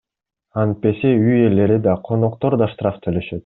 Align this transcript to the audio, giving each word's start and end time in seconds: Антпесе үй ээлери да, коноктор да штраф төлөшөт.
Антпесе 0.61 1.11
үй 1.27 1.37
ээлери 1.49 1.77
да, 1.89 1.95
коноктор 2.09 2.59
да 2.65 2.73
штраф 2.75 2.99
төлөшөт. 3.07 3.39